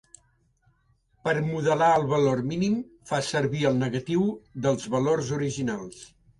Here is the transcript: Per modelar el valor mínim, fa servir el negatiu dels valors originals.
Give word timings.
Per 1.27 1.33
modelar 1.49 1.89
el 1.97 2.07
valor 2.15 2.41
mínim, 2.53 2.81
fa 3.13 3.21
servir 3.29 3.63
el 3.73 3.79
negatiu 3.85 4.27
dels 4.67 4.93
valors 4.99 5.35
originals. 5.41 6.05